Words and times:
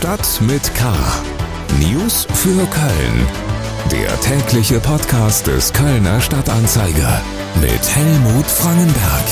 Stadt 0.00 0.40
mit 0.40 0.74
K. 0.74 0.94
News 1.78 2.26
für 2.32 2.66
Köln. 2.68 3.26
Der 3.92 4.18
tägliche 4.22 4.80
Podcast 4.80 5.46
des 5.46 5.70
Kölner 5.74 6.22
Stadtanzeiger 6.22 7.20
mit 7.60 7.94
Helmut 7.94 8.46
Frangenberg. 8.46 9.24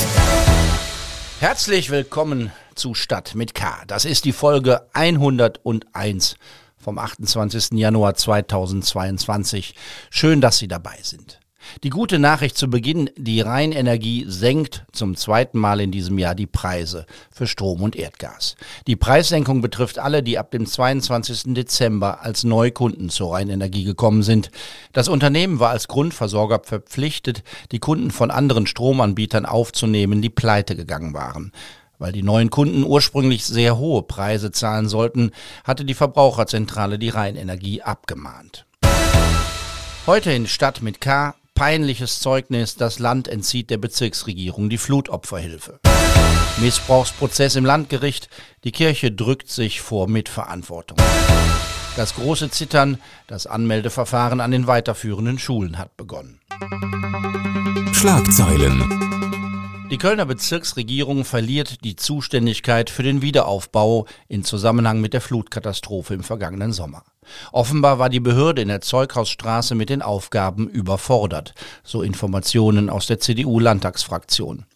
Herzlich 1.41 1.89
willkommen 1.89 2.53
zu 2.75 2.93
Stadt 2.93 3.35
mit 3.35 3.55
K. 3.55 3.83
Das 3.87 4.05
ist 4.05 4.27
die 4.27 4.35
Folge 4.35 4.83
101 4.93 6.37
vom 6.77 6.99
28. 6.99 7.71
Januar 7.73 8.13
2022. 8.13 9.75
Schön, 10.11 10.43
dass 10.43 10.59
Sie 10.59 10.69
dabei 10.69 10.99
sind. 11.01 11.41
Die 11.85 11.91
gute 11.91 12.19
Nachricht 12.19 12.57
zu 12.57 12.69
Beginn, 12.69 13.11
die 13.17 13.41
Rheinenergie 13.41 14.25
senkt 14.29 14.85
zum 14.93 15.17
zweiten 15.17 15.59
Mal 15.59 15.81
in 15.81 15.91
diesem 15.91 16.19
Jahr 16.19 16.35
die 16.35 16.47
Preise 16.47 17.07
für 17.31 17.47
Strom 17.47 17.83
und 17.83 17.97
Erdgas. 17.97 18.57
Die 18.87 18.97
Preissenkung 18.97 19.61
betrifft 19.61 19.99
alle, 19.99 20.23
die 20.23 20.39
ab 20.39 20.51
dem 20.51 20.67
22. 20.67 21.55
Dezember 21.55 22.23
als 22.23 22.45
Neukunden 22.45 23.11
zur 23.11 23.35
Rheinenergie 23.35 23.85
gekommen 23.85 24.23
sind. 24.23 24.51
Das 24.93 25.09
Unternehmen 25.09 25.61
war 25.61 25.71
als 25.71 25.89
Grundversorger 25.89 26.61
verpflichtet, 26.65 27.43
die 27.73 27.79
Kunden 27.79 28.11
von 28.11 28.31
anderen 28.31 28.67
Stromanbietern 28.67 29.47
aufzunehmen, 29.47 30.23
die 30.23 30.31
pleite 30.31 30.77
gegangen 30.77 31.15
waren. 31.15 31.53
Weil 31.99 32.13
die 32.13 32.23
neuen 32.23 32.51
Kunden 32.51 32.85
ursprünglich 32.85 33.45
sehr 33.45 33.77
hohe 33.77 34.03
Preise 34.03 34.53
zahlen 34.53 34.89
sollten, 34.89 35.33
hatte 35.65 35.85
die 35.85 35.95
Verbraucherzentrale 35.95 36.99
die 36.99 37.09
Rheinenergie 37.09 37.83
abgemahnt. 37.83 38.67
Heute 40.07 40.33
in 40.33 40.47
Stadt 40.47 40.81
mit 40.81 41.01
K 41.01 41.35
peinliches 41.59 42.21
Zeugnis, 42.21 42.77
das 42.77 43.01
Land 43.01 43.27
entzieht 43.27 43.69
der 43.71 43.79
Bezirksregierung 43.79 44.71
die 44.71 44.79
Flutopferhilfe. 44.79 45.81
Missbrauchsprozess 46.61 47.57
im 47.57 47.65
Landgericht, 47.65 48.29
die 48.63 48.71
Kirche 48.71 49.11
drückt 49.11 49.51
sich 49.51 49.81
vor 49.81 50.07
Mitverantwortung. 50.09 50.99
Das 51.97 52.15
große 52.15 52.51
Zittern, 52.51 52.99
das 53.27 53.49
Anmeldeverfahren 53.49 54.41
an 54.41 54.53
den 54.53 54.69
weiterführenden 54.69 55.41
Schulen 55.41 55.79
hat 55.79 55.97
begonnen. 55.97 56.41
Schlagzeilen. 57.93 59.48
Die 59.91 59.97
Kölner 59.97 60.27
Bezirksregierung 60.27 61.25
verliert 61.25 61.83
die 61.83 61.97
Zuständigkeit 61.97 62.91
für 62.91 63.03
den 63.03 63.23
Wiederaufbau 63.23 64.05
in 64.29 64.45
Zusammenhang 64.45 65.01
mit 65.01 65.15
der 65.15 65.23
Flutkatastrophe 65.23 66.13
im 66.13 66.23
vergangenen 66.23 66.75
Sommer. 66.75 67.05
Offenbar 67.53 67.99
war 67.99 68.11
die 68.11 68.21
Behörde 68.21 68.61
in 68.61 68.69
der 68.69 68.83
Zeughausstraße 68.83 69.75
mit 69.75 69.89
den 69.89 70.03
Aufgaben 70.03 70.69
überfordert, 70.69 71.55
so 71.85 72.03
Informationen 72.03 72.91
aus 72.91 73.07
der 73.07 73.19
CDU-Landtagsfraktion. 73.19 74.67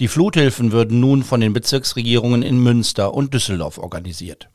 Die 0.00 0.08
Fluthilfen 0.08 0.72
würden 0.72 0.98
nun 0.98 1.24
von 1.24 1.42
den 1.42 1.52
Bezirksregierungen 1.52 2.42
in 2.42 2.58
Münster 2.58 3.12
und 3.12 3.34
Düsseldorf 3.34 3.76
organisiert. 3.76 4.48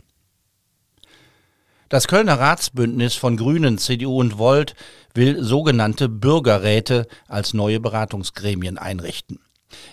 Das 1.88 2.08
Kölner 2.08 2.40
Ratsbündnis 2.40 3.14
von 3.14 3.38
Grünen, 3.38 3.78
CDU 3.78 4.20
und 4.20 4.40
Volt 4.40 4.74
will 5.14 5.44
sogenannte 5.44 6.10
Bürgerräte 6.10 7.08
als 7.28 7.54
neue 7.54 7.80
Beratungsgremien 7.80 8.80
einrichten. 8.80 9.40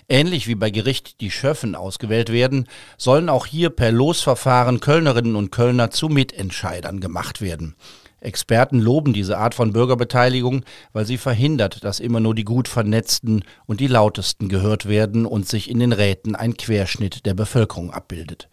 Ähnlich 0.09 0.47
wie 0.47 0.55
bei 0.55 0.69
Gericht 0.69 1.21
die 1.21 1.31
Schöffen 1.31 1.75
ausgewählt 1.75 2.31
werden, 2.31 2.67
sollen 2.97 3.29
auch 3.29 3.45
hier 3.45 3.69
per 3.69 3.91
Losverfahren 3.91 4.79
Kölnerinnen 4.79 5.35
und 5.35 5.51
Kölner 5.51 5.91
zu 5.91 6.09
Mitentscheidern 6.09 6.99
gemacht 6.99 7.41
werden. 7.41 7.75
Experten 8.19 8.79
loben 8.79 9.13
diese 9.13 9.37
Art 9.37 9.53
von 9.53 9.73
Bürgerbeteiligung, 9.73 10.65
weil 10.91 11.05
sie 11.05 11.17
verhindert, 11.17 11.83
dass 11.83 11.99
immer 11.99 12.19
nur 12.19 12.33
die 12.33 12.45
gut 12.45 12.67
vernetzten 12.67 13.43
und 13.67 13.79
die 13.79 13.87
lautesten 13.87 14.49
gehört 14.49 14.87
werden 14.87 15.25
und 15.25 15.47
sich 15.47 15.69
in 15.69 15.79
den 15.79 15.93
Räten 15.93 16.35
ein 16.35 16.57
Querschnitt 16.57 17.25
der 17.25 17.35
Bevölkerung 17.35 17.91
abbildet. 17.91 18.49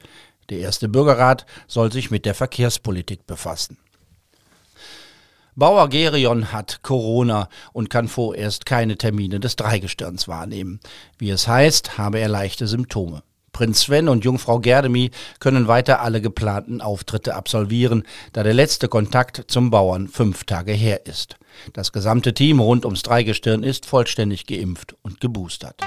Der 0.50 0.59
erste 0.59 0.88
Bürgerrat 0.88 1.47
soll 1.66 1.91
sich 1.91 2.11
mit 2.11 2.27
der 2.27 2.34
Verkehrspolitik 2.34 3.27
befassen. 3.27 3.78
Bauer 5.56 5.88
Gerion 5.88 6.50
hat 6.52 6.80
Corona 6.83 7.48
und 7.72 7.88
kann 7.88 8.09
vorerst 8.09 8.66
keine 8.66 8.98
Termine 8.98 9.38
des 9.38 9.54
Dreigestirns 9.54 10.26
wahrnehmen. 10.26 10.81
Wie 11.16 11.31
es 11.31 11.47
heißt, 11.47 11.97
habe 11.97 12.19
er 12.19 12.28
leichte 12.28 12.66
Symptome. 12.66 13.22
Prinz 13.53 13.82
Sven 13.82 14.09
und 14.09 14.25
Jungfrau 14.25 14.59
Gerdemi 14.59 15.12
können 15.38 15.69
weiter 15.69 16.00
alle 16.00 16.20
geplanten 16.20 16.81
Auftritte 16.81 17.37
absolvieren, 17.37 18.03
da 18.32 18.43
der 18.43 18.53
letzte 18.53 18.88
Kontakt 18.88 19.44
zum 19.47 19.70
Bauern 19.70 20.09
fünf 20.09 20.43
Tage 20.43 20.72
her 20.72 21.06
ist. 21.06 21.37
Das 21.72 21.93
gesamte 21.93 22.34
Team 22.34 22.59
rund 22.59 22.84
ums 22.84 23.03
Dreigestirn 23.03 23.62
ist 23.62 23.87
vollständig 23.87 24.47
geimpft 24.47 24.97
und 25.03 25.20
geboostert. 25.20 25.81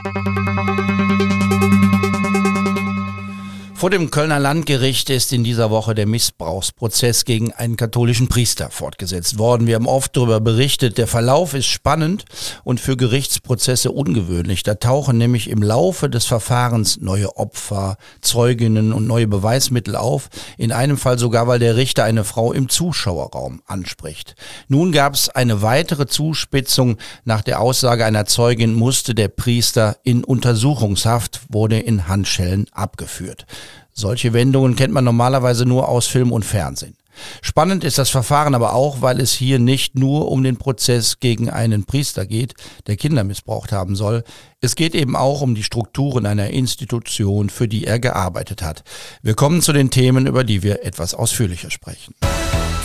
Vor 3.77 3.91
dem 3.91 4.09
Kölner 4.09 4.39
Landgericht 4.39 5.11
ist 5.11 5.31
in 5.31 5.43
dieser 5.43 5.69
Woche 5.69 5.93
der 5.93 6.07
Missbrauchsprozess 6.07 7.25
gegen 7.25 7.51
einen 7.51 7.77
katholischen 7.77 8.27
Priester 8.27 8.71
fortgesetzt 8.71 9.37
worden. 9.37 9.67
Wir 9.67 9.75
haben 9.75 9.85
oft 9.85 10.17
darüber 10.17 10.39
berichtet. 10.39 10.97
Der 10.97 11.05
Verlauf 11.05 11.53
ist 11.53 11.67
spannend 11.67 12.25
und 12.63 12.79
für 12.79 12.97
Gerichtsprozesse 12.97 13.91
ungewöhnlich. 13.91 14.63
Da 14.63 14.73
tauchen 14.73 15.19
nämlich 15.19 15.47
im 15.47 15.61
Laufe 15.61 16.09
des 16.09 16.25
Verfahrens 16.25 17.01
neue 17.01 17.37
Opfer, 17.37 17.97
Zeuginnen 18.21 18.93
und 18.93 19.05
neue 19.05 19.27
Beweismittel 19.27 19.95
auf. 19.95 20.29
In 20.57 20.71
einem 20.71 20.97
Fall 20.97 21.19
sogar, 21.19 21.47
weil 21.47 21.59
der 21.59 21.75
Richter 21.75 22.03
eine 22.03 22.23
Frau 22.23 22.53
im 22.53 22.69
Zuschauerraum 22.69 23.61
anspricht. 23.67 24.33
Nun 24.69 24.91
gab 24.91 25.13
es 25.13 25.29
eine 25.29 25.61
weitere 25.61 26.07
Zuspitzung. 26.07 26.97
Nach 27.25 27.43
der 27.43 27.61
Aussage 27.61 28.05
einer 28.05 28.25
Zeugin 28.25 28.73
musste 28.73 29.13
der 29.13 29.27
Priester 29.27 29.97
in 30.01 30.23
Untersuchungshaft, 30.23 31.41
wurde 31.49 31.77
in 31.77 32.07
Handschellen 32.07 32.65
abgeführt. 32.71 33.45
Solche 33.99 34.31
Wendungen 34.31 34.75
kennt 34.75 34.93
man 34.93 35.03
normalerweise 35.03 35.65
nur 35.65 35.89
aus 35.89 36.05
Film 36.05 36.31
und 36.31 36.45
Fernsehen. 36.45 36.95
Spannend 37.41 37.83
ist 37.83 37.97
das 37.97 38.11
Verfahren 38.11 38.53
aber 38.53 38.73
auch, 38.73 39.01
weil 39.01 39.19
es 39.19 39.33
hier 39.33 39.57
nicht 39.57 39.95
nur 39.95 40.29
um 40.29 40.43
den 40.43 40.57
Prozess 40.57 41.19
gegen 41.19 41.49
einen 41.49 41.83
Priester 41.83 42.27
geht, 42.27 42.53
der 42.85 42.95
Kinder 42.95 43.23
missbraucht 43.23 43.71
haben 43.71 43.95
soll. 43.95 44.23
Es 44.61 44.75
geht 44.75 44.93
eben 44.93 45.15
auch 45.15 45.41
um 45.41 45.55
die 45.55 45.63
Strukturen 45.63 46.27
einer 46.27 46.51
Institution, 46.51 47.49
für 47.49 47.67
die 47.67 47.85
er 47.85 47.97
gearbeitet 47.99 48.61
hat. 48.61 48.83
Wir 49.23 49.33
kommen 49.33 49.63
zu 49.63 49.73
den 49.73 49.89
Themen, 49.89 50.27
über 50.27 50.43
die 50.43 50.61
wir 50.61 50.85
etwas 50.85 51.15
ausführlicher 51.15 51.71
sprechen. 51.71 52.13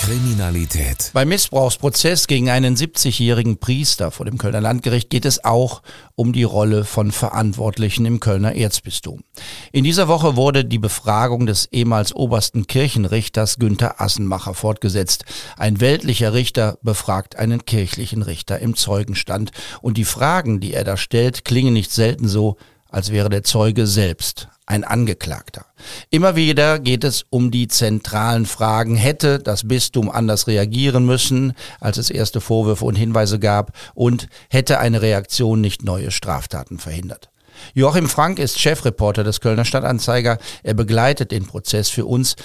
Kriminalität. 0.03 1.13
Beim 1.13 1.29
Missbrauchsprozess 1.29 2.27
gegen 2.27 2.51
einen 2.51 2.75
70-jährigen 2.75 3.59
Priester 3.59 4.11
vor 4.11 4.27
dem 4.27 4.37
Kölner 4.37 4.61
Landgericht 4.61 5.11
geht 5.11 5.25
es 5.25 5.45
auch 5.45 5.81
um 6.17 6.33
die 6.33 6.43
Rolle 6.43 6.85
von 6.85 7.13
Verantwortlichen 7.13 8.05
im 8.05 8.19
Kölner 8.19 8.57
Erzbistum. 8.57 9.23
In 9.71 9.85
dieser 9.85 10.09
Woche 10.09 10.35
wurde 10.35 10.65
die 10.65 10.81
Befragung 10.81 11.47
des 11.47 11.67
ehemals 11.67 12.17
obersten 12.17 12.67
Kirchenrichters 12.67 13.61
Günther 13.61 14.01
Assenmacher 14.01 14.55
fortgesetzt. 14.55 15.25
Ein 15.57 15.81
weltlicher 15.81 16.33
Richter 16.33 16.79
befragt 16.83 17.37
einen 17.37 17.65
kirchlichen 17.65 18.23
Richter 18.23 18.59
im 18.59 18.75
Zeugenstand. 18.75 19.53
Und 19.83 19.99
die 19.99 20.05
Fragen, 20.05 20.59
die 20.59 20.75
er 20.75 20.83
da 20.83 20.97
stellt, 20.97 21.45
klingen 21.45 21.75
nicht 21.75 21.93
selten 21.93 22.27
so, 22.27 22.57
als 22.89 23.13
wäre 23.13 23.31
der 23.31 23.45
Zeuge 23.45 23.87
selbst 23.87 24.49
ein 24.72 24.84
Angeklagter. 24.84 25.66
Immer 26.09 26.34
wieder 26.34 26.78
geht 26.78 27.05
es 27.05 27.27
um 27.28 27.50
die 27.50 27.69
zentralen 27.69 28.47
Fragen. 28.47 28.97
Hätte 28.97 29.38
das 29.38 29.69
Bistum 29.69 30.10
anders 30.10 30.47
reagieren 30.47 31.05
müssen, 31.05 31.53
als 31.78 31.99
es 31.99 32.09
erste 32.09 32.41
Vorwürfe 32.41 32.87
und 32.87 32.97
Hinweise 32.97 33.38
gab? 33.38 33.72
Und 33.94 34.28
hätte 34.49 34.78
eine 34.78 35.03
Reaktion 35.03 35.60
nicht 35.60 35.84
neue 35.84 36.10
Straftaten 36.10 36.78
verhindert? 36.78 37.28
Joachim 37.75 38.09
Frank 38.09 38.38
ist 38.38 38.59
Chefreporter 38.59 39.25
des 39.25 39.43
Kölner 39.43 39.66
Stadtanzeiger. 39.66 40.38
Er 40.62 40.75
begleitet 40.75 41.33
den 41.33 41.47
Prozess 41.47 41.91
für 41.91 42.06
uns. 42.06 42.37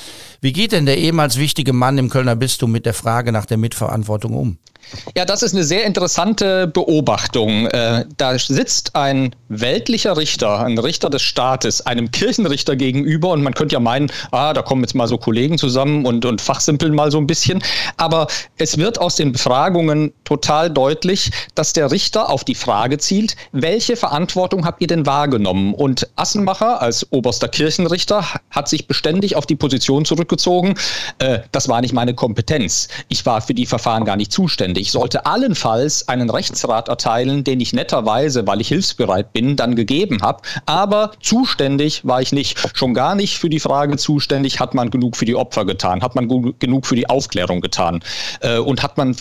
Wie 0.42 0.52
geht 0.52 0.74
denn 0.74 0.86
der 0.86 0.98
ehemals 0.98 1.38
wichtige 1.38 1.72
Mann 1.72 1.98
im 1.98 2.10
Kölner 2.10 2.36
Bistum 2.36 2.74
mit 2.74 2.86
der 2.86 2.94
Frage 2.94 3.32
nach 3.32 3.46
der 3.46 3.58
Mitverantwortung 3.58 4.34
um? 4.34 4.58
Ja, 5.16 5.26
das 5.26 5.44
ist 5.44 5.54
eine 5.54 5.64
sehr 5.64 5.86
interessante 5.86 6.68
Beobachtung. 6.68 7.68
Äh, 7.68 8.06
da 8.18 8.38
sitzt 8.38 8.96
ein 8.96 9.36
weltlicher 9.50 10.18
Richter, 10.18 10.60
ein 10.60 10.78
Richter 10.78 11.10
des 11.10 11.22
Staates, 11.22 11.86
einem 11.86 12.12
Kirchenrichter 12.12 12.76
gegenüber 12.76 13.32
und 13.32 13.44
man 13.44 13.54
könnte 13.54 13.74
ja 13.74 13.80
meinen, 13.80 14.12
ah, 14.32 14.54
da 14.54 14.62
kommen 14.62 14.82
jetzt 14.82 14.96
mal 14.96 15.08
so 15.08 15.18
Kollegen 15.18 15.58
zusammen 15.58 16.06
und, 16.06 16.26
und 16.26 16.42
fachsimpeln 16.42 16.94
mal 16.94 17.12
so 17.12 17.18
ein 17.18 17.28
bisschen. 17.28 17.62
Aber 17.98 18.28
es 18.58 18.78
wird 18.78 19.00
aus 19.00 19.16
den 19.16 19.32
Befragungen 19.32 20.14
total 20.24 20.70
deutlich, 20.70 21.32
dass 21.56 21.74
der 21.74 21.92
Richter 21.92 22.30
auf 22.30 22.44
die 22.44 22.56
Frage 22.56 22.98
zielt, 22.98 23.36
welche 23.52 23.96
Verantwortung 23.96 24.66
habt 24.66 24.82
ihr 24.82 24.88
denn 24.88 25.06
wahrgenommen? 25.06 25.74
Und 25.74 26.08
Assenmacher 26.16 26.82
als 26.82 27.12
oberster 27.12 27.48
Kirchenrichter 27.48 28.26
hat 28.52 28.70
sich 28.70 28.88
beständig 28.88 29.36
auf 29.36 29.46
die 29.46 29.56
Position 29.56 30.06
zurückgezogen, 30.06 30.76
äh, 31.20 31.40
das 31.52 31.68
war 31.68 31.82
nicht 31.82 31.94
meine 31.94 32.14
Kompetenz. 32.14 32.88
Ich 33.10 33.26
war 33.26 33.42
für 33.42 33.54
die 33.54 33.66
Verfahren 33.66 34.06
gar 34.06 34.16
nicht 34.16 34.32
zuständig. 34.32 34.77
Ich 34.78 34.92
sollte 34.92 35.26
allenfalls 35.26 36.08
einen 36.08 36.30
Rechtsrat 36.30 36.88
erteilen, 36.88 37.44
den 37.44 37.60
ich 37.60 37.74
netterweise, 37.74 38.46
weil 38.48 38.62
ich 38.62 38.68
hilfsbereit 38.68 39.34
bin, 39.34 39.56
dann 39.56 39.76
gegeben 39.76 40.22
habe. 40.22 40.42
Aber 40.66 41.12
zuständig 41.22 42.06
war 42.06 42.22
ich 42.22 42.32
nicht. 42.32 42.58
Schon 42.78 42.94
gar 42.94 43.16
nicht 43.16 43.38
für 43.38 43.50
die 43.50 43.60
Frage 43.60 43.98
zuständig, 43.98 44.60
hat 44.60 44.74
man 44.74 44.90
genug 44.90 45.16
für 45.18 45.26
die 45.26 45.36
Opfer 45.36 45.66
getan, 45.66 46.02
hat 46.02 46.16
man 46.16 46.28
genug 46.60 46.86
für 46.86 46.96
die 46.96 47.10
Aufklärung 47.10 47.62
getan 47.62 48.04
äh, 48.42 48.58
und 48.58 48.84
hat 48.84 48.98
man 48.98 49.16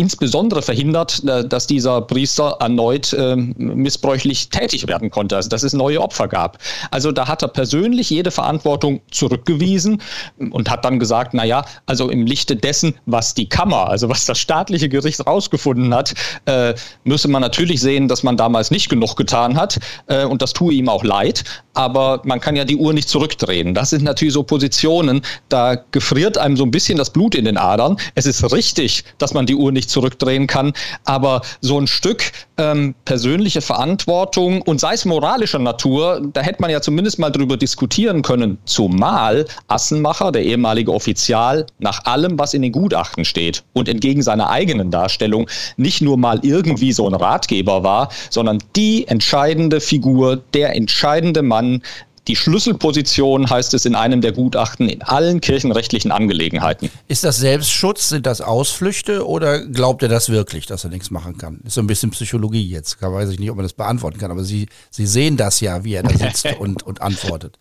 insbesondere 0.00 0.62
verhindert, 0.62 1.22
äh, 1.24 1.46
dass 1.46 1.66
dieser 1.66 2.00
Priester 2.00 2.56
erneut 2.58 3.12
äh, 3.12 3.36
missbräuchlich 3.36 4.48
tätig 4.48 4.88
werden 4.88 5.10
konnte, 5.10 5.36
also 5.36 5.50
dass 5.50 5.62
es 5.62 5.74
neue 5.74 6.00
Opfer 6.00 6.26
gab. 6.26 6.58
Also 6.90 7.12
da 7.12 7.28
hat 7.28 7.42
er 7.42 7.48
persönlich 7.48 8.08
jede 8.08 8.30
Verantwortung 8.30 9.02
zurückgewiesen 9.10 10.00
und 10.38 10.70
hat 10.70 10.84
dann 10.86 10.98
gesagt, 10.98 11.34
na 11.34 11.44
ja, 11.44 11.64
also 11.84 12.08
im 12.08 12.24
Lichte 12.26 12.56
dessen, 12.56 12.94
was 13.04 13.34
die 13.34 13.48
Kammer, 13.48 13.90
also 13.90 14.08
was 14.08 14.24
das 14.24 14.38
staatliche 14.38 14.88
Gericht 14.88 15.26
rausgefunden 15.26 15.94
hat, 15.94 16.14
äh, 16.46 16.74
müsse 17.04 17.28
man 17.28 17.42
natürlich 17.42 17.80
sehen, 17.80 18.08
dass 18.08 18.22
man 18.22 18.38
damals 18.38 18.70
nicht 18.70 18.88
genug 18.88 19.16
getan 19.16 19.58
hat 19.58 19.78
äh, 20.06 20.24
und 20.24 20.40
das 20.40 20.54
tue 20.54 20.72
ihm 20.72 20.88
auch 20.88 21.04
leid, 21.04 21.44
aber 21.74 22.22
man 22.24 22.40
kann 22.40 22.56
ja 22.56 22.64
die 22.64 22.76
Uhr 22.76 22.94
nicht 22.94 23.08
zurückdrehen. 23.10 23.74
Das 23.74 23.90
sind 23.90 24.02
natürlich 24.02 24.32
so 24.32 24.44
Positionen, 24.44 25.20
da 25.50 25.76
gefriert 25.90 26.38
einem 26.38 26.56
so 26.56 26.64
ein 26.64 26.70
bisschen 26.70 26.96
das 26.96 27.10
Blut 27.10 27.34
in 27.34 27.44
den 27.44 27.58
Adern. 27.58 27.98
Es 28.14 28.24
ist 28.24 28.50
richtig, 28.50 29.04
dass 29.18 29.34
man 29.34 29.44
die 29.44 29.54
Uhr 29.54 29.72
nicht 29.72 29.89
zurückdrehen 29.90 30.46
kann, 30.46 30.72
aber 31.04 31.42
so 31.60 31.78
ein 31.78 31.86
Stück 31.86 32.32
ähm, 32.56 32.94
persönliche 33.04 33.60
Verantwortung 33.60 34.62
und 34.62 34.80
sei 34.80 34.94
es 34.94 35.04
moralischer 35.04 35.58
Natur, 35.58 36.20
da 36.32 36.40
hätte 36.40 36.60
man 36.62 36.70
ja 36.70 36.80
zumindest 36.80 37.18
mal 37.18 37.30
drüber 37.30 37.56
diskutieren 37.56 38.22
können, 38.22 38.58
zumal 38.64 39.46
Assenmacher, 39.68 40.32
der 40.32 40.44
ehemalige 40.44 40.92
Offizial, 40.92 41.66
nach 41.78 42.04
allem, 42.04 42.38
was 42.38 42.54
in 42.54 42.62
den 42.62 42.72
Gutachten 42.72 43.24
steht 43.24 43.64
und 43.72 43.88
entgegen 43.88 44.22
seiner 44.22 44.50
eigenen 44.50 44.90
Darstellung 44.90 45.48
nicht 45.76 46.02
nur 46.02 46.16
mal 46.16 46.40
irgendwie 46.42 46.92
so 46.92 47.06
ein 47.06 47.14
Ratgeber 47.14 47.82
war, 47.82 48.10
sondern 48.30 48.58
die 48.76 49.06
entscheidende 49.08 49.80
Figur, 49.80 50.40
der 50.54 50.74
entscheidende 50.76 51.42
Mann, 51.42 51.82
die 52.28 52.36
Schlüsselposition 52.36 53.48
heißt 53.48 53.74
es 53.74 53.84
in 53.86 53.94
einem 53.94 54.20
der 54.20 54.32
Gutachten 54.32 54.88
in 54.88 55.02
allen 55.02 55.40
kirchenrechtlichen 55.40 56.12
Angelegenheiten. 56.12 56.90
Ist 57.08 57.24
das 57.24 57.38
Selbstschutz, 57.38 58.08
sind 58.08 58.26
das 58.26 58.40
Ausflüchte 58.40 59.26
oder 59.26 59.66
glaubt 59.66 60.02
er 60.02 60.08
das 60.08 60.28
wirklich, 60.28 60.66
dass 60.66 60.84
er 60.84 60.90
nichts 60.90 61.10
machen 61.10 61.38
kann? 61.38 61.60
Ist 61.64 61.74
so 61.74 61.80
ein 61.80 61.86
bisschen 61.86 62.10
Psychologie 62.10 62.68
jetzt. 62.68 62.98
Da 63.00 63.12
weiß 63.12 63.30
ich 63.30 63.38
nicht, 63.38 63.50
ob 63.50 63.56
man 63.56 63.64
das 63.64 63.72
beantworten 63.72 64.18
kann, 64.18 64.30
aber 64.30 64.44
Sie, 64.44 64.66
Sie 64.90 65.06
sehen 65.06 65.36
das 65.36 65.60
ja, 65.60 65.84
wie 65.84 65.94
er 65.94 66.02
da 66.02 66.16
sitzt 66.16 66.46
und, 66.58 66.82
und 66.82 67.00
antwortet. 67.00 67.58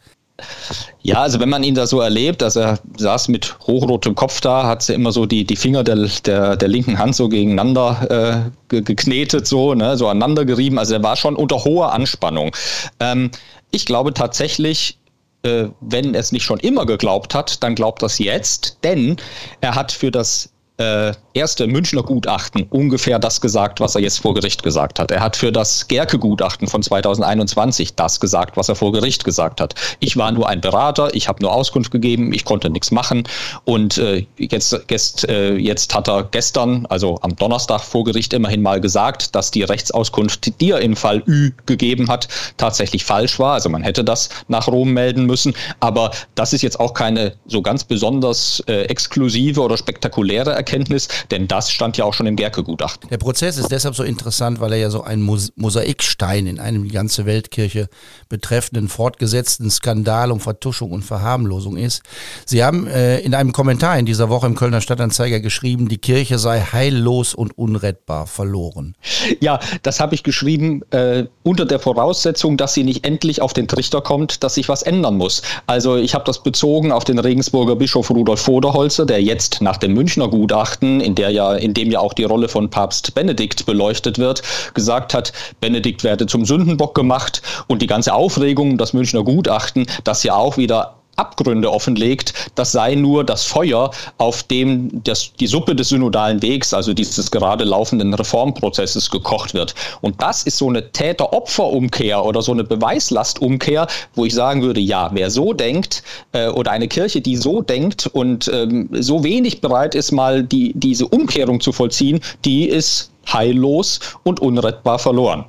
Ja, 1.02 1.22
also 1.22 1.40
wenn 1.40 1.50
man 1.50 1.64
ihn 1.64 1.76
da 1.76 1.88
so 1.88 2.02
erlebt, 2.02 2.42
dass 2.42 2.56
er 2.56 2.80
saß 2.98 3.30
mit 3.30 3.58
hochrotem 3.66 4.16
Kopf 4.16 4.42
da, 4.42 4.68
hat 4.68 4.84
sie 4.84 4.94
immer 4.94 5.12
so 5.12 5.26
die, 5.26 5.46
die 5.46 5.56
Finger 5.56 5.84
der, 5.84 6.08
der, 6.26 6.58
der 6.58 6.68
linken 6.68 7.00
Hand 7.00 7.16
so 7.16 7.30
gegeneinander 7.30 8.52
äh, 8.70 8.82
geknetet, 8.84 9.48
so, 9.48 9.74
ne, 9.74 9.98
so 9.98 10.08
aneinander 10.08 10.46
gerieben. 10.46 10.78
Also 10.78 10.94
er 10.96 11.04
war 11.04 11.16
schon 11.16 11.36
unter 11.36 11.64
hoher 11.64 11.94
Anspannung. 11.94 12.56
Ähm, 13.00 13.32
ich 13.72 13.86
glaube 13.86 14.14
tatsächlich, 14.14 14.98
äh, 15.44 15.66
wenn 15.80 16.14
er 16.14 16.20
es 16.20 16.32
nicht 16.32 16.44
schon 16.44 16.60
immer 16.60 16.86
geglaubt 16.86 17.34
hat, 17.34 17.64
dann 17.64 17.76
glaubt 17.76 18.02
das 18.02 18.20
jetzt, 18.20 18.78
denn 18.84 19.18
er 19.62 19.76
hat 19.76 19.92
für 19.92 20.12
das 20.12 20.52
äh, 20.78 21.14
erste 21.40 21.68
Münchner 21.68 22.04
Gutachten 22.04 22.64
ungefähr 22.70 23.18
das 23.18 23.40
gesagt, 23.40 23.80
was 23.80 23.96
er 23.96 24.02
jetzt 24.02 24.20
vor 24.20 24.34
Gericht 24.34 24.62
gesagt 24.62 25.00
hat. 25.00 25.10
Er 25.10 25.22
hat 25.22 25.38
für 25.38 25.54
das 25.54 25.88
Gerke-Gutachten 25.88 26.68
von 26.68 26.84
2021 26.84 27.96
das 27.96 28.20
gesagt, 28.20 28.58
was 28.58 28.68
er 28.68 28.76
vor 28.76 28.92
Gericht 28.92 29.24
gesagt 29.24 29.62
hat. 29.62 29.74
Ich 30.00 30.18
war 30.18 30.32
nur 30.34 30.50
ein 30.50 30.60
Berater, 30.60 31.16
ich 31.16 31.30
habe 31.30 31.42
nur 31.42 31.54
Auskunft 31.54 31.92
gegeben, 31.92 32.34
ich 32.34 32.44
konnte 32.44 32.70
nichts 32.70 32.92
machen. 32.92 33.24
Und 33.64 33.98
äh, 33.98 34.26
jetzt, 34.38 34.78
jetzt, 34.90 35.30
äh, 35.30 35.56
jetzt 35.56 35.96
hat 35.96 36.10
er 36.10 36.24
gestern, 36.24 36.86
also 36.88 37.18
am 37.22 37.36
Donnerstag 37.38 37.82
vor 37.82 38.04
Gericht, 38.04 38.34
immerhin 38.34 38.62
mal 38.62 38.82
gesagt, 38.82 39.34
dass 39.34 39.50
die 39.50 39.64
Rechtsauskunft, 39.64 40.60
die 40.60 40.72
er 40.72 40.82
im 40.82 40.98
Fall 40.98 41.24
Ü 41.26 41.52
gegeben 41.66 42.10
hat, 42.10 42.28
tatsächlich 42.58 43.06
falsch 43.06 43.40
war. 43.40 43.54
Also 43.54 43.70
man 43.70 43.84
hätte 43.84 44.04
das 44.04 44.28
nach 44.50 44.68
Rom 44.68 44.92
melden 44.92 45.26
müssen. 45.26 45.54
Aber 45.80 46.12
das 46.36 46.52
ist 46.52 46.64
jetzt 46.64 46.80
auch 46.82 46.94
keine 46.94 47.36
so 47.48 47.62
ganz 47.62 47.86
besonders 47.86 48.62
äh, 48.68 48.84
exklusive 48.84 49.62
oder 49.62 49.78
spektakuläre 49.78 50.52
Erkenntnis 50.52 50.90
Erkenntnis, 50.90 51.08
denn 51.32 51.48
das 51.48 51.72
stand 51.72 51.98
ja 51.98 52.06
auch 52.06 52.14
schon 52.14 52.28
im 52.28 52.36
Gerke-Gutachten. 52.36 53.10
Der 53.10 53.18
Prozess 53.18 53.58
ist 53.58 53.72
deshalb 53.72 53.96
so 53.96 54.04
interessant, 54.04 54.60
weil 54.60 54.74
er 54.74 54.80
ja 54.80 54.90
so 54.90 55.04
ein 55.04 55.22
Mosaikstein 55.22 56.48
in 56.48 56.60
einem 56.60 56.84
die 56.84 56.92
ganze 56.92 57.26
Weltkirche 57.26 57.90
betreffenden 58.28 58.90
fortgesetzten 58.90 59.70
Skandal 59.70 60.32
um 60.32 60.40
Vertuschung 60.40 60.92
und 60.92 61.04
Verharmlosung 61.04 61.78
ist. 61.78 62.04
Sie 62.46 62.64
haben 62.64 62.88
äh, 62.88 63.20
in 63.20 63.34
einem 63.34 63.52
Kommentar 63.52 63.98
in 63.98 64.06
dieser 64.06 64.30
Woche 64.30 64.48
im 64.48 64.56
Kölner 64.56 64.82
Stadtanzeiger 64.82 65.40
geschrieben, 65.40 65.90
die 65.90 65.98
Kirche 65.98 66.38
sei 66.40 66.62
heillos 66.62 67.34
und 67.34 67.58
unrettbar 67.58 68.28
verloren. 68.28 68.96
Ja, 69.40 69.60
das 69.84 70.00
habe 70.00 70.16
ich 70.16 70.24
geschrieben 70.24 70.82
äh, 70.92 71.26
unter 71.44 71.66
der 71.66 71.80
Voraussetzung, 71.80 72.58
dass 72.58 72.74
sie 72.74 72.84
nicht 72.84 73.06
endlich 73.06 73.42
auf 73.42 73.54
den 73.54 73.68
Trichter 73.68 74.02
kommt, 74.02 74.44
dass 74.44 74.56
sich 74.56 74.70
was 74.70 74.84
ändern 74.84 75.18
muss. 75.18 75.42
Also 75.68 75.96
ich 75.96 76.14
habe 76.14 76.26
das 76.26 76.44
bezogen 76.44 76.92
auf 76.92 77.04
den 77.04 77.20
Regensburger 77.20 77.76
Bischof 77.76 78.10
Rudolf 78.10 78.48
Voderholzer, 78.48 79.06
der 79.06 79.22
jetzt 79.22 79.62
nach 79.62 79.78
dem 79.78 79.94
Münchner 79.94 80.28
Gutachten 80.28 80.50
Gutachten, 80.50 81.00
in 81.10 81.16
der 81.16 81.32
ja, 81.32 81.56
in 81.56 81.74
dem 81.74 81.90
ja 81.90 82.00
auch 82.00 82.14
die 82.14 82.24
Rolle 82.24 82.48
von 82.48 82.70
Papst 82.70 83.16
Benedikt 83.16 83.66
beleuchtet 83.66 84.20
wird, 84.20 84.44
gesagt 84.76 85.16
hat, 85.16 85.34
Benedikt 85.60 86.04
werde 86.04 86.28
zum 86.28 86.46
Sündenbock 86.46 86.94
gemacht 86.94 87.42
und 87.68 87.82
die 87.82 87.88
ganze 87.88 88.14
Aufregung, 88.14 88.78
das 88.78 88.94
Münchner 88.94 89.24
Gutachten, 89.24 89.88
das 90.04 90.22
ja 90.24 90.36
auch 90.36 90.58
wieder 90.58 90.99
Abgründe 91.20 91.72
offenlegt, 91.72 92.34
das 92.56 92.72
sei 92.72 92.96
nur 92.96 93.24
das 93.24 93.44
Feuer, 93.44 93.92
auf 94.18 94.44
dem 94.44 95.04
das, 95.04 95.34
die 95.34 95.48
Suppe 95.48 95.76
des 95.76 95.90
synodalen 95.90 96.42
Wegs, 96.42 96.74
also 96.74 96.94
dieses 96.94 97.30
gerade 97.30 97.64
laufenden 97.64 98.14
Reformprozesses, 98.14 99.10
gekocht 99.10 99.54
wird. 99.54 99.76
Und 100.02 100.22
das 100.22 100.44
ist 100.44 100.58
so 100.58 100.70
eine 100.70 100.92
Täter-Opfer-Umkehr 100.92 102.24
oder 102.24 102.42
so 102.42 102.52
eine 102.52 102.64
Beweislastumkehr, 102.64 103.88
wo 104.16 104.26
ich 104.26 104.34
sagen 104.34 104.62
würde, 104.62 104.80
ja, 104.80 105.10
wer 105.14 105.30
so 105.30 105.54
denkt 105.54 106.04
äh, 106.32 106.48
oder 106.48 106.72
eine 106.72 106.88
Kirche, 106.88 107.22
die 107.22 107.36
so 107.36 107.62
denkt 107.62 108.08
und 108.08 108.50
ähm, 108.54 108.90
so 108.92 109.24
wenig 109.24 109.62
bereit 109.62 109.96
ist, 109.96 110.12
mal 110.12 110.44
die, 110.44 110.74
diese 110.76 111.08
Umkehrung 111.08 111.60
zu 111.60 111.72
vollziehen, 111.72 112.22
die 112.46 112.70
ist 112.70 113.12
heillos 113.32 114.00
und 114.24 114.40
unrettbar 114.40 115.00
verloren. 115.00 115.46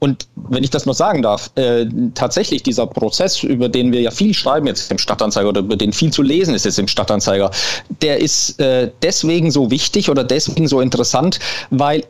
Und 0.00 0.26
wenn 0.34 0.64
ich 0.64 0.70
das 0.70 0.86
noch 0.86 0.94
sagen 0.94 1.22
darf, 1.22 1.50
äh, 1.54 1.86
tatsächlich 2.14 2.62
dieser 2.62 2.86
Prozess, 2.86 3.42
über 3.42 3.68
den 3.68 3.92
wir 3.92 4.00
ja 4.00 4.10
viel 4.10 4.34
schreiben 4.34 4.66
jetzt 4.66 4.90
im 4.90 4.98
Stadtanzeiger 4.98 5.50
oder 5.50 5.60
über 5.60 5.76
den 5.76 5.92
viel 5.92 6.10
zu 6.10 6.22
lesen 6.22 6.54
ist 6.54 6.64
jetzt 6.64 6.78
im 6.78 6.88
Stadtanzeiger, 6.88 7.50
der 8.02 8.20
ist 8.20 8.58
äh, 8.60 8.90
deswegen 9.02 9.50
so 9.50 9.70
wichtig 9.70 10.10
oder 10.10 10.24
deswegen 10.24 10.66
so 10.66 10.80
interessant, 10.80 11.38
weil 11.70 12.04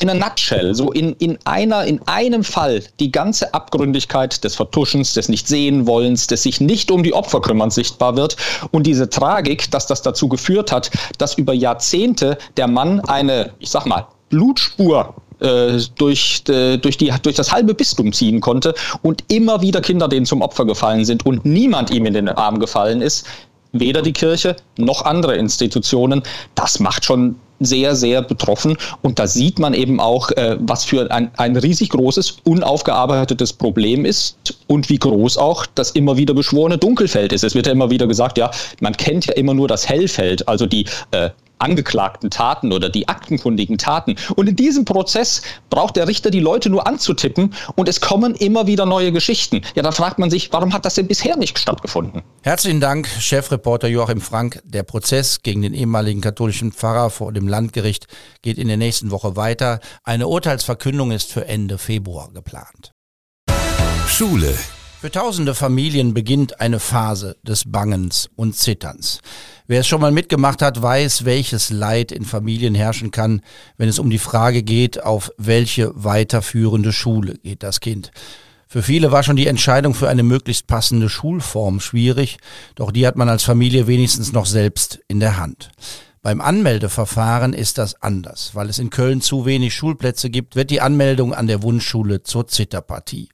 in 0.00 0.08
a 0.08 0.14
nutshell, 0.14 0.74
so 0.74 0.90
in, 0.92 1.14
in 1.18 1.38
einer, 1.44 1.84
in 1.84 2.00
einem 2.06 2.44
Fall 2.44 2.82
die 2.98 3.12
ganze 3.12 3.52
Abgründigkeit 3.52 4.42
des 4.42 4.54
Vertuschens, 4.54 5.14
des 5.14 5.28
Nicht-Sehen-Wollens, 5.28 6.28
des 6.28 6.44
sich 6.44 6.60
nicht 6.60 6.90
um 6.90 7.02
die 7.02 7.12
Opfer 7.12 7.40
kümmern 7.40 7.70
sichtbar 7.70 8.16
wird 8.16 8.36
und 8.70 8.86
diese 8.86 9.10
Tragik, 9.10 9.70
dass 9.70 9.86
das 9.86 10.02
dazu 10.02 10.28
geführt 10.28 10.72
hat, 10.72 10.90
dass 11.18 11.34
über 11.34 11.52
Jahrzehnte 11.52 12.38
der 12.56 12.68
Mann 12.68 13.00
eine, 13.00 13.52
ich 13.58 13.70
sag 13.70 13.86
mal, 13.86 14.06
Blutspur 14.30 15.14
äh, 15.42 15.80
durch, 15.96 16.42
äh, 16.48 16.78
durch, 16.78 16.96
die, 16.96 17.12
durch 17.22 17.36
das 17.36 17.52
halbe 17.52 17.74
Bistum 17.74 18.12
ziehen 18.12 18.40
konnte 18.40 18.74
und 19.02 19.24
immer 19.28 19.62
wieder 19.62 19.80
Kinder 19.80 20.08
denen 20.08 20.26
zum 20.26 20.42
Opfer 20.42 20.64
gefallen 20.64 21.04
sind 21.04 21.26
und 21.26 21.44
niemand 21.44 21.90
ihm 21.90 22.06
in 22.06 22.14
den 22.14 22.28
Arm 22.28 22.58
gefallen 22.58 23.02
ist, 23.02 23.26
weder 23.72 24.02
die 24.02 24.12
Kirche 24.12 24.56
noch 24.76 25.04
andere 25.04 25.36
Institutionen. 25.36 26.22
Das 26.54 26.78
macht 26.78 27.04
schon 27.04 27.36
sehr, 27.64 27.94
sehr 27.94 28.22
betroffen. 28.22 28.76
Und 29.02 29.18
da 29.18 29.26
sieht 29.26 29.58
man 29.58 29.74
eben 29.74 30.00
auch, 30.00 30.30
äh, 30.32 30.56
was 30.60 30.84
für 30.84 31.10
ein, 31.10 31.30
ein 31.36 31.56
riesig 31.56 31.90
großes, 31.90 32.38
unaufgearbeitetes 32.44 33.52
Problem 33.52 34.04
ist 34.04 34.36
und 34.66 34.88
wie 34.88 34.98
groß 34.98 35.38
auch 35.38 35.66
das 35.74 35.90
immer 35.90 36.16
wieder 36.16 36.34
beschworene 36.34 36.78
Dunkelfeld 36.78 37.32
ist. 37.32 37.44
Es 37.44 37.54
wird 37.54 37.66
ja 37.66 37.72
immer 37.72 37.90
wieder 37.90 38.06
gesagt, 38.06 38.38
ja, 38.38 38.50
man 38.80 38.96
kennt 38.96 39.26
ja 39.26 39.34
immer 39.34 39.54
nur 39.54 39.68
das 39.68 39.88
Hellfeld, 39.88 40.48
also 40.48 40.66
die 40.66 40.86
äh, 41.12 41.30
angeklagten 41.62 42.30
Taten 42.30 42.72
oder 42.72 42.88
die 42.88 43.08
aktenkundigen 43.08 43.78
Taten. 43.78 44.16
Und 44.36 44.48
in 44.48 44.56
diesem 44.56 44.84
Prozess 44.84 45.42
braucht 45.70 45.96
der 45.96 46.08
Richter 46.08 46.30
die 46.30 46.40
Leute 46.40 46.68
nur 46.68 46.86
anzutippen 46.86 47.54
und 47.76 47.88
es 47.88 48.00
kommen 48.00 48.34
immer 48.34 48.66
wieder 48.66 48.84
neue 48.84 49.12
Geschichten. 49.12 49.62
Ja, 49.74 49.82
da 49.82 49.92
fragt 49.92 50.18
man 50.18 50.30
sich, 50.30 50.52
warum 50.52 50.72
hat 50.72 50.84
das 50.84 50.94
denn 50.94 51.06
bisher 51.06 51.36
nicht 51.36 51.58
stattgefunden? 51.58 52.22
Herzlichen 52.42 52.80
Dank, 52.80 53.08
Chefreporter 53.08 53.88
Joachim 53.88 54.20
Frank. 54.20 54.60
Der 54.64 54.82
Prozess 54.82 55.42
gegen 55.42 55.62
den 55.62 55.74
ehemaligen 55.74 56.20
katholischen 56.20 56.72
Pfarrer 56.72 57.10
vor 57.10 57.32
dem 57.32 57.48
Landgericht 57.48 58.06
geht 58.42 58.58
in 58.58 58.68
der 58.68 58.76
nächsten 58.76 59.10
Woche 59.10 59.36
weiter. 59.36 59.80
Eine 60.04 60.26
Urteilsverkündung 60.26 61.12
ist 61.12 61.32
für 61.32 61.46
Ende 61.46 61.78
Februar 61.78 62.30
geplant. 62.32 62.92
Schule. 64.08 64.54
Für 65.02 65.10
tausende 65.10 65.56
Familien 65.56 66.14
beginnt 66.14 66.60
eine 66.60 66.78
Phase 66.78 67.36
des 67.42 67.64
Bangens 67.66 68.30
und 68.36 68.54
Zitterns. 68.54 69.20
Wer 69.66 69.80
es 69.80 69.88
schon 69.88 70.00
mal 70.00 70.12
mitgemacht 70.12 70.62
hat, 70.62 70.80
weiß, 70.80 71.24
welches 71.24 71.70
Leid 71.70 72.12
in 72.12 72.24
Familien 72.24 72.76
herrschen 72.76 73.10
kann, 73.10 73.40
wenn 73.76 73.88
es 73.88 73.98
um 73.98 74.10
die 74.10 74.18
Frage 74.18 74.62
geht, 74.62 75.02
auf 75.02 75.32
welche 75.38 75.90
weiterführende 75.96 76.92
Schule 76.92 77.34
geht 77.42 77.64
das 77.64 77.80
Kind. 77.80 78.12
Für 78.68 78.80
viele 78.80 79.10
war 79.10 79.24
schon 79.24 79.34
die 79.34 79.48
Entscheidung 79.48 79.94
für 79.94 80.08
eine 80.08 80.22
möglichst 80.22 80.68
passende 80.68 81.08
Schulform 81.08 81.80
schwierig, 81.80 82.38
doch 82.76 82.92
die 82.92 83.04
hat 83.04 83.16
man 83.16 83.28
als 83.28 83.42
Familie 83.42 83.88
wenigstens 83.88 84.32
noch 84.32 84.46
selbst 84.46 85.00
in 85.08 85.18
der 85.18 85.36
Hand. 85.36 85.72
Beim 86.22 86.40
Anmeldeverfahren 86.40 87.54
ist 87.54 87.78
das 87.78 88.00
anders. 88.00 88.54
Weil 88.54 88.68
es 88.68 88.78
in 88.78 88.90
Köln 88.90 89.20
zu 89.20 89.46
wenig 89.46 89.74
Schulplätze 89.74 90.30
gibt, 90.30 90.54
wird 90.54 90.70
die 90.70 90.80
Anmeldung 90.80 91.34
an 91.34 91.48
der 91.48 91.64
Wunschschule 91.64 92.22
zur 92.22 92.46
Zitterpartie. 92.46 93.30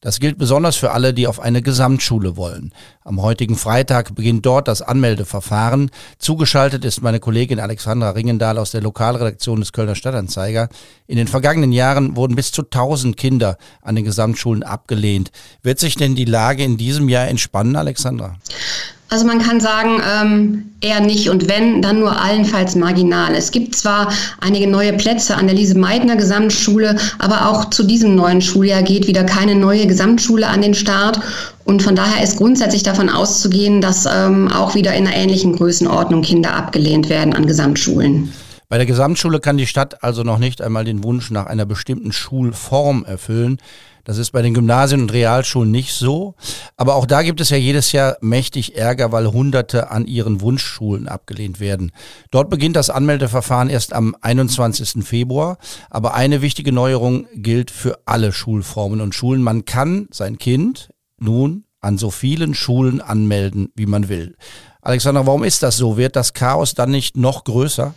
Das 0.00 0.20
gilt 0.20 0.38
besonders 0.38 0.76
für 0.76 0.92
alle, 0.92 1.12
die 1.12 1.26
auf 1.26 1.40
eine 1.40 1.60
Gesamtschule 1.60 2.36
wollen. 2.36 2.72
Am 3.02 3.20
heutigen 3.20 3.56
Freitag 3.56 4.14
beginnt 4.14 4.46
dort 4.46 4.68
das 4.68 4.80
Anmeldeverfahren. 4.80 5.90
Zugeschaltet 6.18 6.84
ist 6.84 7.02
meine 7.02 7.18
Kollegin 7.18 7.58
Alexandra 7.58 8.10
Ringendahl 8.10 8.58
aus 8.58 8.70
der 8.70 8.80
Lokalredaktion 8.80 9.58
des 9.58 9.72
Kölner 9.72 9.96
Stadtanzeiger. 9.96 10.68
In 11.08 11.16
den 11.16 11.26
vergangenen 11.26 11.72
Jahren 11.72 12.14
wurden 12.14 12.36
bis 12.36 12.52
zu 12.52 12.62
1000 12.62 13.16
Kinder 13.16 13.58
an 13.82 13.96
den 13.96 14.04
Gesamtschulen 14.04 14.62
abgelehnt. 14.62 15.32
Wird 15.62 15.80
sich 15.80 15.96
denn 15.96 16.14
die 16.14 16.26
Lage 16.26 16.62
in 16.62 16.76
diesem 16.76 17.08
Jahr 17.08 17.26
entspannen, 17.26 17.74
Alexandra? 17.74 18.36
Also 19.10 19.26
man 19.26 19.38
kann 19.38 19.58
sagen, 19.58 20.02
ähm, 20.20 20.64
eher 20.82 21.00
nicht 21.00 21.30
und 21.30 21.48
wenn, 21.48 21.80
dann 21.80 22.00
nur 22.00 22.20
allenfalls 22.20 22.74
marginal. 22.74 23.34
Es 23.34 23.50
gibt 23.50 23.74
zwar 23.74 24.12
einige 24.40 24.66
neue 24.66 24.92
Plätze 24.92 25.34
an 25.34 25.46
der 25.46 25.56
Lise-Meitner 25.56 26.16
Gesamtschule, 26.16 26.96
aber 27.18 27.48
auch 27.48 27.70
zu 27.70 27.84
diesem 27.84 28.14
neuen 28.14 28.42
Schuljahr 28.42 28.82
geht 28.82 29.06
wieder 29.06 29.24
keine 29.24 29.54
neue 29.54 29.86
Gesamtschule 29.86 30.46
an 30.46 30.60
den 30.60 30.74
Start. 30.74 31.20
Und 31.64 31.82
von 31.82 31.96
daher 31.96 32.22
ist 32.22 32.36
grundsätzlich 32.36 32.82
davon 32.82 33.08
auszugehen, 33.08 33.80
dass 33.80 34.06
ähm, 34.06 34.48
auch 34.52 34.74
wieder 34.74 34.94
in 34.94 35.06
einer 35.06 35.16
ähnlichen 35.16 35.56
Größenordnung 35.56 36.22
Kinder 36.22 36.54
abgelehnt 36.54 37.08
werden 37.08 37.34
an 37.34 37.46
Gesamtschulen. 37.46 38.32
Bei 38.68 38.76
der 38.76 38.86
Gesamtschule 38.86 39.40
kann 39.40 39.56
die 39.56 39.66
Stadt 39.66 40.04
also 40.04 40.22
noch 40.22 40.38
nicht 40.38 40.60
einmal 40.60 40.84
den 40.84 41.02
Wunsch 41.02 41.30
nach 41.30 41.46
einer 41.46 41.64
bestimmten 41.64 42.12
Schulform 42.12 43.04
erfüllen. 43.06 43.56
Das 44.08 44.16
ist 44.16 44.30
bei 44.30 44.40
den 44.40 44.54
Gymnasien 44.54 45.02
und 45.02 45.12
Realschulen 45.12 45.70
nicht 45.70 45.92
so. 45.92 46.34
Aber 46.78 46.94
auch 46.94 47.04
da 47.04 47.20
gibt 47.20 47.42
es 47.42 47.50
ja 47.50 47.58
jedes 47.58 47.92
Jahr 47.92 48.16
mächtig 48.22 48.74
Ärger, 48.74 49.12
weil 49.12 49.26
Hunderte 49.26 49.90
an 49.90 50.06
ihren 50.06 50.40
Wunschschulen 50.40 51.08
abgelehnt 51.08 51.60
werden. 51.60 51.92
Dort 52.30 52.48
beginnt 52.48 52.76
das 52.76 52.88
Anmeldeverfahren 52.88 53.68
erst 53.68 53.92
am 53.92 54.16
21. 54.22 55.04
Februar. 55.04 55.58
Aber 55.90 56.14
eine 56.14 56.40
wichtige 56.40 56.72
Neuerung 56.72 57.26
gilt 57.34 57.70
für 57.70 57.98
alle 58.06 58.32
Schulformen 58.32 59.02
und 59.02 59.14
Schulen. 59.14 59.42
Man 59.42 59.66
kann 59.66 60.08
sein 60.10 60.38
Kind 60.38 60.88
nun 61.18 61.64
an 61.82 61.98
so 61.98 62.10
vielen 62.10 62.54
Schulen 62.54 63.02
anmelden, 63.02 63.72
wie 63.74 63.84
man 63.84 64.08
will. 64.08 64.36
Alexander, 64.88 65.26
warum 65.26 65.44
ist 65.44 65.62
das 65.62 65.76
so? 65.76 65.98
Wird 65.98 66.16
das 66.16 66.32
Chaos 66.32 66.72
dann 66.72 66.90
nicht 66.90 67.14
noch 67.14 67.44
größer? 67.44 67.92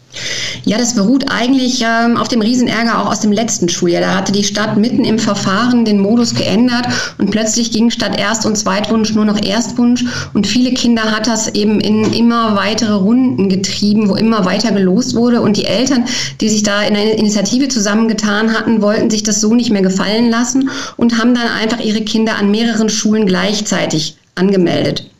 Ja, 0.65 0.77
das 0.77 0.93
beruht 0.93 1.31
eigentlich 1.31 1.85
ähm, 1.87 2.17
auf 2.17 2.27
dem 2.27 2.41
Riesenärger 2.41 3.01
auch 3.01 3.09
aus 3.09 3.21
dem 3.21 3.31
letzten 3.31 3.69
Schuljahr. 3.69 4.01
Da 4.01 4.13
hatte 4.13 4.33
die 4.33 4.43
Stadt 4.43 4.75
mitten 4.75 5.05
im 5.05 5.17
Verfahren 5.17 5.85
den 5.85 5.99
Modus 5.99 6.35
geändert 6.35 6.85
und 7.17 7.31
plötzlich 7.31 7.71
ging 7.71 7.91
statt 7.91 8.19
Erst- 8.19 8.45
und 8.45 8.57
Zweitwunsch 8.57 9.13
nur 9.13 9.23
noch 9.23 9.41
Erstwunsch. 9.41 10.03
Und 10.33 10.47
viele 10.47 10.73
Kinder 10.73 11.03
hat 11.03 11.27
das 11.27 11.47
eben 11.55 11.79
in 11.79 12.11
immer 12.11 12.57
weitere 12.57 12.95
Runden 12.95 13.47
getrieben, 13.47 14.09
wo 14.09 14.15
immer 14.15 14.43
weiter 14.43 14.73
gelost 14.73 15.15
wurde. 15.15 15.39
Und 15.39 15.55
die 15.55 15.67
Eltern, 15.67 16.03
die 16.41 16.49
sich 16.49 16.63
da 16.63 16.81
in 16.81 16.97
einer 16.97 17.13
Initiative 17.13 17.69
zusammengetan 17.69 18.53
hatten, 18.53 18.81
wollten 18.81 19.09
sich 19.09 19.23
das 19.23 19.39
so 19.39 19.55
nicht 19.55 19.71
mehr 19.71 19.81
gefallen 19.81 20.29
lassen 20.29 20.69
und 20.97 21.17
haben 21.17 21.35
dann 21.35 21.47
einfach 21.47 21.79
ihre 21.79 22.01
Kinder 22.01 22.35
an 22.35 22.51
mehreren 22.51 22.89
Schulen 22.89 23.27
gleichzeitig 23.27 24.17
angemeldet. 24.35 25.10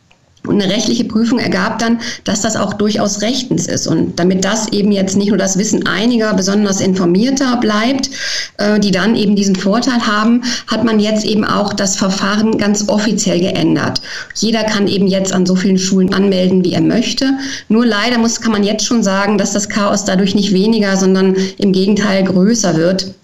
Und 0.44 0.60
eine 0.60 0.72
rechtliche 0.72 1.04
Prüfung 1.04 1.38
ergab 1.38 1.78
dann, 1.78 2.00
dass 2.24 2.40
das 2.40 2.56
auch 2.56 2.74
durchaus 2.74 3.22
rechtens 3.22 3.68
ist. 3.68 3.86
Und 3.86 4.18
damit 4.18 4.44
das 4.44 4.72
eben 4.72 4.90
jetzt 4.90 5.16
nicht 5.16 5.28
nur 5.28 5.38
das 5.38 5.56
Wissen 5.56 5.86
einiger 5.86 6.34
besonders 6.34 6.80
informierter 6.80 7.58
bleibt, 7.58 8.10
äh, 8.58 8.80
die 8.80 8.90
dann 8.90 9.14
eben 9.14 9.36
diesen 9.36 9.54
Vorteil 9.54 10.04
haben, 10.04 10.42
hat 10.66 10.82
man 10.82 10.98
jetzt 10.98 11.24
eben 11.24 11.44
auch 11.44 11.72
das 11.72 11.94
Verfahren 11.94 12.58
ganz 12.58 12.88
offiziell 12.88 13.38
geändert. 13.38 14.02
Jeder 14.34 14.64
kann 14.64 14.88
eben 14.88 15.06
jetzt 15.06 15.32
an 15.32 15.46
so 15.46 15.54
vielen 15.54 15.78
Schulen 15.78 16.12
anmelden, 16.12 16.64
wie 16.64 16.72
er 16.72 16.80
möchte. 16.80 17.30
Nur 17.68 17.86
leider 17.86 18.18
muss, 18.18 18.40
kann 18.40 18.52
man 18.52 18.64
jetzt 18.64 18.84
schon 18.84 19.04
sagen, 19.04 19.38
dass 19.38 19.52
das 19.52 19.68
Chaos 19.68 20.04
dadurch 20.04 20.34
nicht 20.34 20.52
weniger, 20.52 20.96
sondern 20.96 21.36
im 21.58 21.72
Gegenteil 21.72 22.24
größer 22.24 22.76
wird. 22.76 23.14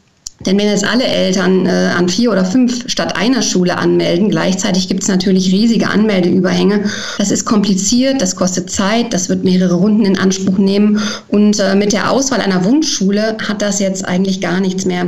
Denn 0.47 0.57
wenn 0.57 0.67
jetzt 0.67 0.85
alle 0.85 1.05
Eltern 1.05 1.67
äh, 1.67 1.93
an 1.97 2.09
vier 2.09 2.31
oder 2.31 2.45
fünf 2.45 2.89
statt 2.89 3.17
einer 3.17 3.43
Schule 3.43 3.77
anmelden, 3.77 4.31
gleichzeitig 4.31 4.89
gibt 4.89 5.03
es 5.03 5.09
natürlich 5.09 5.53
riesige 5.53 5.89
Anmeldeüberhänge. 5.89 6.85
Das 7.19 7.31
ist 7.31 7.45
kompliziert, 7.45 8.23
das 8.23 8.37
kostet 8.37 8.71
Zeit, 8.71 9.13
das 9.13 9.29
wird 9.29 9.43
mehrere 9.43 9.75
Runden 9.75 10.05
in 10.05 10.19
Anspruch 10.19 10.59
nehmen. 10.59 11.03
Und 11.27 11.59
äh, 11.59 11.75
mit 11.75 11.93
der 11.93 12.11
Auswahl 12.11 12.41
einer 12.41 12.65
Wunschschule 12.65 13.37
hat 13.49 13.63
das 13.63 13.81
jetzt 13.81 14.05
eigentlich 14.05 14.41
gar 14.41 14.61
nichts 14.61 14.85
mehr 14.85 15.07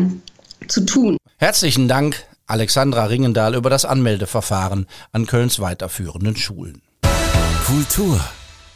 zu 0.67 0.81
tun. 0.81 1.17
Herzlichen 1.37 1.87
Dank, 1.87 2.25
Alexandra 2.47 3.05
Ringendahl, 3.05 3.55
über 3.55 3.71
das 3.71 3.85
Anmeldeverfahren 3.85 4.87
an 5.13 5.27
Kölns 5.27 5.61
weiterführenden 5.61 6.37
Schulen. 6.37 6.83
Kultur 7.67 8.21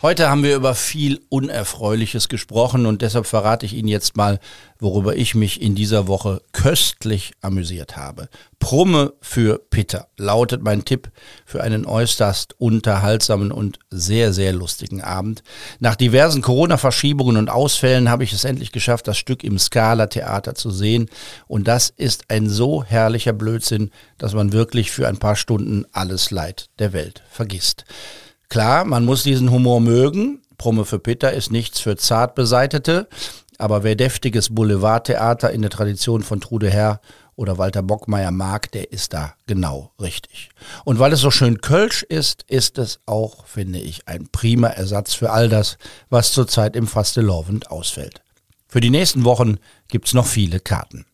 Heute 0.04 0.28
haben 0.28 0.42
wir 0.42 0.54
über 0.54 0.74
viel 0.74 1.22
Unerfreuliches 1.30 2.28
gesprochen 2.28 2.84
und 2.84 3.00
deshalb 3.00 3.24
verrate 3.24 3.64
ich 3.64 3.72
Ihnen 3.72 3.88
jetzt 3.88 4.18
mal, 4.18 4.38
worüber 4.78 5.16
ich 5.16 5.34
mich 5.34 5.62
in 5.62 5.74
dieser 5.74 6.08
Woche 6.08 6.42
köstlich 6.52 7.32
amüsiert 7.40 7.96
habe. 7.96 8.28
Prumme 8.58 9.14
für 9.22 9.62
Peter 9.70 10.08
lautet 10.18 10.62
mein 10.62 10.84
Tipp 10.84 11.10
für 11.46 11.62
einen 11.62 11.86
äußerst 11.86 12.60
unterhaltsamen 12.60 13.50
und 13.50 13.78
sehr, 13.88 14.34
sehr 14.34 14.52
lustigen 14.52 15.00
Abend. 15.00 15.42
Nach 15.80 15.96
diversen 15.96 16.42
Corona-Verschiebungen 16.42 17.38
und 17.38 17.48
Ausfällen 17.48 18.10
habe 18.10 18.24
ich 18.24 18.34
es 18.34 18.44
endlich 18.44 18.72
geschafft, 18.72 19.08
das 19.08 19.16
Stück 19.16 19.42
im 19.42 19.58
Scala-Theater 19.58 20.54
zu 20.54 20.70
sehen. 20.70 21.08
Und 21.46 21.66
das 21.66 21.88
ist 21.88 22.24
ein 22.28 22.50
so 22.50 22.84
herrlicher 22.84 23.32
Blödsinn, 23.32 23.90
dass 24.18 24.34
man 24.34 24.52
wirklich 24.52 24.90
für 24.90 25.08
ein 25.08 25.16
paar 25.16 25.36
Stunden 25.36 25.86
alles 25.92 26.30
Leid 26.30 26.68
der 26.78 26.92
Welt 26.92 27.22
vergisst. 27.30 27.86
Klar, 28.54 28.84
man 28.84 29.04
muss 29.04 29.24
diesen 29.24 29.50
Humor 29.50 29.80
mögen. 29.80 30.40
Promme 30.58 30.84
für 30.84 31.00
Peter 31.00 31.32
ist 31.32 31.50
nichts 31.50 31.80
für 31.80 31.96
zart 31.96 32.36
beseitete. 32.36 33.08
Aber 33.58 33.82
wer 33.82 33.96
deftiges 33.96 34.54
Boulevardtheater 34.54 35.50
in 35.50 35.62
der 35.62 35.72
Tradition 35.72 36.22
von 36.22 36.40
Trude 36.40 36.70
Herr 36.70 37.00
oder 37.34 37.58
Walter 37.58 37.82
Bockmeier 37.82 38.30
mag, 38.30 38.70
der 38.70 38.92
ist 38.92 39.12
da 39.12 39.34
genau 39.48 39.90
richtig. 40.00 40.50
Und 40.84 41.00
weil 41.00 41.12
es 41.12 41.18
so 41.18 41.32
schön 41.32 41.62
Kölsch 41.62 42.04
ist, 42.04 42.44
ist 42.44 42.78
es 42.78 43.00
auch, 43.06 43.44
finde 43.46 43.80
ich, 43.80 44.06
ein 44.06 44.28
prima 44.30 44.68
Ersatz 44.68 45.14
für 45.14 45.32
all 45.32 45.48
das, 45.48 45.76
was 46.08 46.30
zurzeit 46.30 46.76
im 46.76 46.86
Fastelovend 46.86 47.72
ausfällt. 47.72 48.22
Für 48.68 48.80
die 48.80 48.90
nächsten 48.90 49.24
Wochen 49.24 49.56
gibt's 49.88 50.14
noch 50.14 50.26
viele 50.26 50.60
Karten. 50.60 51.06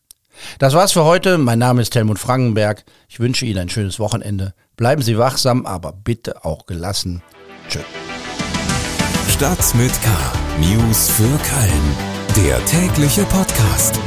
Das 0.58 0.74
war's 0.74 0.92
für 0.92 1.04
heute. 1.04 1.38
Mein 1.38 1.58
Name 1.58 1.80
ist 1.80 1.94
Helmut 1.94 2.18
Frankenberg. 2.18 2.84
Ich 3.08 3.18
wünsche 3.18 3.46
Ihnen 3.46 3.60
ein 3.60 3.68
schönes 3.70 3.98
Wochenende. 3.98 4.52
Bleiben 4.80 5.02
Sie 5.02 5.18
wachsam, 5.18 5.66
aber 5.66 5.92
bitte 5.92 6.42
auch 6.42 6.64
gelassen. 6.64 7.22
Tschö. 7.68 7.80
Stadt 9.28 9.74
mit 9.74 9.92
K. 10.00 10.08
News 10.58 11.10
für 11.10 11.24
Köln. 11.24 12.46
Der 12.46 12.64
tägliche 12.64 13.24
Podcast. 13.24 14.00